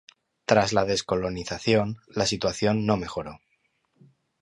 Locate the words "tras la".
0.45-0.83